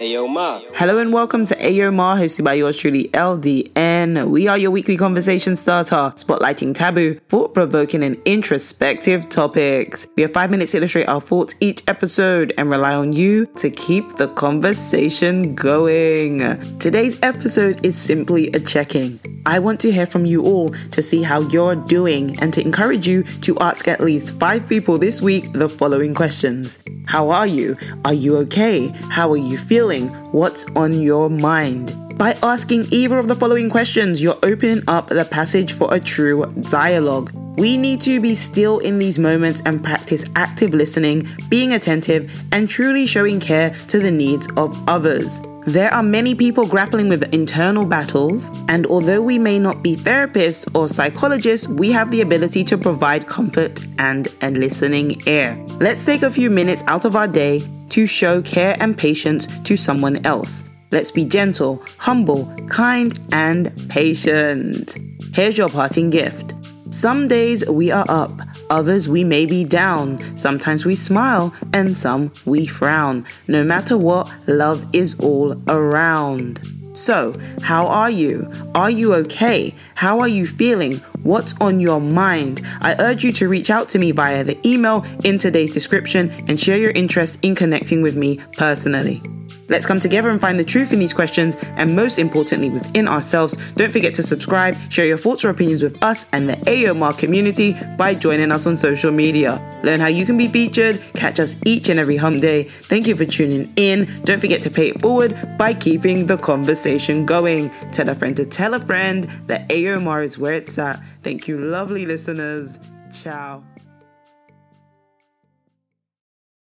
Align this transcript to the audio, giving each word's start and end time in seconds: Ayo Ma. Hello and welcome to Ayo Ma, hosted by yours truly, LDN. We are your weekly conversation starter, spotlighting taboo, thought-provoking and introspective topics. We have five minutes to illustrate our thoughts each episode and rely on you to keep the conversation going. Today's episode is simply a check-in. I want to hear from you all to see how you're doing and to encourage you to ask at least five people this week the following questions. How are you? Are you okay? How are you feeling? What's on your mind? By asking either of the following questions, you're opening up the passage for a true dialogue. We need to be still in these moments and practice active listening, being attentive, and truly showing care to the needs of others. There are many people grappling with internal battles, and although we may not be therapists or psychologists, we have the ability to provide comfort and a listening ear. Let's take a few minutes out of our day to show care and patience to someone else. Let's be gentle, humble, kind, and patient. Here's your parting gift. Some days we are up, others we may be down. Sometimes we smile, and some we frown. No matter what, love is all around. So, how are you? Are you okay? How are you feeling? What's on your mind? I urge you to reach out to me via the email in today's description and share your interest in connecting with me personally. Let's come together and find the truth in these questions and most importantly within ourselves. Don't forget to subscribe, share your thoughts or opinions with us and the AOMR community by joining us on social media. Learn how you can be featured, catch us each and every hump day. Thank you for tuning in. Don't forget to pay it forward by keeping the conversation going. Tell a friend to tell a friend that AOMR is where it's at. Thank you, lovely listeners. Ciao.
Ayo 0.00 0.32
Ma. 0.32 0.60
Hello 0.74 0.98
and 0.98 1.12
welcome 1.12 1.44
to 1.44 1.56
Ayo 1.56 1.92
Ma, 1.92 2.16
hosted 2.16 2.44
by 2.44 2.54
yours 2.54 2.76
truly, 2.76 3.08
LDN. 3.08 4.30
We 4.30 4.46
are 4.46 4.56
your 4.56 4.70
weekly 4.70 4.96
conversation 4.96 5.56
starter, 5.56 6.14
spotlighting 6.14 6.72
taboo, 6.72 7.14
thought-provoking 7.28 8.04
and 8.04 8.16
introspective 8.24 9.28
topics. 9.28 10.06
We 10.14 10.22
have 10.22 10.32
five 10.32 10.52
minutes 10.52 10.70
to 10.70 10.76
illustrate 10.76 11.08
our 11.08 11.20
thoughts 11.20 11.56
each 11.58 11.82
episode 11.88 12.54
and 12.56 12.70
rely 12.70 12.94
on 12.94 13.12
you 13.12 13.46
to 13.56 13.70
keep 13.70 14.14
the 14.14 14.28
conversation 14.28 15.56
going. 15.56 16.78
Today's 16.78 17.18
episode 17.24 17.84
is 17.84 17.98
simply 17.98 18.52
a 18.52 18.60
check-in. 18.60 19.18
I 19.46 19.58
want 19.58 19.80
to 19.80 19.90
hear 19.90 20.06
from 20.06 20.24
you 20.24 20.44
all 20.44 20.68
to 20.68 21.02
see 21.02 21.24
how 21.24 21.40
you're 21.40 21.74
doing 21.74 22.38
and 22.40 22.54
to 22.54 22.60
encourage 22.60 23.08
you 23.08 23.24
to 23.24 23.58
ask 23.58 23.88
at 23.88 23.98
least 23.98 24.38
five 24.38 24.68
people 24.68 24.96
this 24.96 25.20
week 25.20 25.52
the 25.54 25.68
following 25.68 26.14
questions. 26.14 26.78
How 27.08 27.30
are 27.30 27.46
you? 27.46 27.74
Are 28.04 28.12
you 28.12 28.36
okay? 28.36 28.88
How 29.08 29.32
are 29.32 29.38
you 29.38 29.56
feeling? 29.56 30.08
What's 30.30 30.66
on 30.76 30.92
your 30.92 31.30
mind? 31.30 32.18
By 32.18 32.36
asking 32.42 32.88
either 32.90 33.18
of 33.18 33.28
the 33.28 33.34
following 33.34 33.70
questions, 33.70 34.22
you're 34.22 34.38
opening 34.42 34.82
up 34.88 35.08
the 35.08 35.24
passage 35.24 35.72
for 35.72 35.92
a 35.92 36.00
true 36.00 36.44
dialogue. 36.68 37.32
We 37.56 37.78
need 37.78 38.02
to 38.02 38.20
be 38.20 38.34
still 38.34 38.78
in 38.80 38.98
these 38.98 39.18
moments 39.18 39.62
and 39.64 39.82
practice 39.82 40.26
active 40.36 40.74
listening, 40.74 41.26
being 41.48 41.72
attentive, 41.72 42.30
and 42.52 42.68
truly 42.68 43.06
showing 43.06 43.40
care 43.40 43.70
to 43.88 43.98
the 43.98 44.10
needs 44.10 44.46
of 44.58 44.78
others. 44.86 45.40
There 45.68 45.92
are 45.92 46.02
many 46.02 46.34
people 46.34 46.66
grappling 46.66 47.10
with 47.10 47.24
internal 47.24 47.84
battles, 47.84 48.50
and 48.68 48.86
although 48.86 49.20
we 49.20 49.38
may 49.38 49.58
not 49.58 49.82
be 49.82 49.96
therapists 49.96 50.66
or 50.74 50.88
psychologists, 50.88 51.68
we 51.68 51.92
have 51.92 52.10
the 52.10 52.22
ability 52.22 52.64
to 52.64 52.78
provide 52.78 53.26
comfort 53.26 53.78
and 53.98 54.28
a 54.40 54.50
listening 54.50 55.20
ear. 55.26 55.62
Let's 55.78 56.06
take 56.06 56.22
a 56.22 56.30
few 56.30 56.48
minutes 56.48 56.82
out 56.86 57.04
of 57.04 57.16
our 57.16 57.28
day 57.28 57.68
to 57.90 58.06
show 58.06 58.40
care 58.40 58.78
and 58.80 58.96
patience 58.96 59.46
to 59.64 59.76
someone 59.76 60.24
else. 60.24 60.64
Let's 60.90 61.10
be 61.10 61.26
gentle, 61.26 61.84
humble, 61.98 62.46
kind, 62.70 63.20
and 63.32 63.70
patient. 63.90 64.96
Here's 65.34 65.58
your 65.58 65.68
parting 65.68 66.08
gift. 66.08 66.54
Some 66.90 67.28
days 67.28 67.68
we 67.68 67.90
are 67.90 68.06
up, 68.08 68.32
others 68.70 69.10
we 69.10 69.22
may 69.22 69.44
be 69.44 69.62
down. 69.62 70.36
Sometimes 70.38 70.86
we 70.86 70.96
smile, 70.96 71.52
and 71.74 71.96
some 71.96 72.32
we 72.46 72.66
frown. 72.66 73.26
No 73.46 73.62
matter 73.62 73.96
what, 73.98 74.32
love 74.46 74.86
is 74.94 75.14
all 75.20 75.60
around. 75.68 76.60
So, 76.94 77.34
how 77.60 77.86
are 77.86 78.10
you? 78.10 78.50
Are 78.74 78.90
you 78.90 79.12
okay? 79.14 79.74
How 79.96 80.20
are 80.20 80.28
you 80.28 80.46
feeling? 80.46 80.96
What's 81.22 81.54
on 81.60 81.78
your 81.78 82.00
mind? 82.00 82.62
I 82.80 82.96
urge 82.98 83.22
you 83.22 83.32
to 83.32 83.48
reach 83.48 83.68
out 83.68 83.90
to 83.90 83.98
me 83.98 84.10
via 84.10 84.42
the 84.42 84.58
email 84.66 85.04
in 85.24 85.38
today's 85.38 85.72
description 85.72 86.30
and 86.48 86.58
share 86.58 86.78
your 86.78 86.92
interest 86.92 87.38
in 87.42 87.54
connecting 87.54 88.00
with 88.00 88.16
me 88.16 88.40
personally. 88.56 89.22
Let's 89.68 89.86
come 89.86 90.00
together 90.00 90.30
and 90.30 90.40
find 90.40 90.58
the 90.58 90.64
truth 90.64 90.92
in 90.92 90.98
these 90.98 91.12
questions 91.12 91.56
and 91.76 91.94
most 91.94 92.18
importantly 92.18 92.70
within 92.70 93.06
ourselves. 93.06 93.56
Don't 93.74 93.92
forget 93.92 94.14
to 94.14 94.22
subscribe, 94.22 94.76
share 94.90 95.06
your 95.06 95.18
thoughts 95.18 95.44
or 95.44 95.50
opinions 95.50 95.82
with 95.82 96.02
us 96.02 96.26
and 96.32 96.48
the 96.48 96.54
AOMR 96.54 97.16
community 97.18 97.76
by 97.96 98.14
joining 98.14 98.50
us 98.50 98.66
on 98.66 98.76
social 98.76 99.12
media. 99.12 99.62
Learn 99.84 100.00
how 100.00 100.06
you 100.06 100.26
can 100.26 100.36
be 100.36 100.48
featured, 100.48 101.02
catch 101.14 101.38
us 101.38 101.56
each 101.64 101.88
and 101.88 102.00
every 102.00 102.16
hump 102.16 102.40
day. 102.40 102.64
Thank 102.64 103.06
you 103.06 103.16
for 103.16 103.24
tuning 103.24 103.72
in. 103.76 104.08
Don't 104.24 104.40
forget 104.40 104.62
to 104.62 104.70
pay 104.70 104.88
it 104.88 105.00
forward 105.00 105.36
by 105.58 105.74
keeping 105.74 106.26
the 106.26 106.38
conversation 106.38 107.26
going. 107.26 107.70
Tell 107.92 108.08
a 108.08 108.14
friend 108.14 108.36
to 108.36 108.46
tell 108.46 108.74
a 108.74 108.80
friend 108.80 109.24
that 109.46 109.68
AOMR 109.68 110.24
is 110.24 110.38
where 110.38 110.54
it's 110.54 110.78
at. 110.78 111.00
Thank 111.22 111.46
you, 111.46 111.58
lovely 111.58 112.06
listeners. 112.06 112.78
Ciao. 113.12 113.62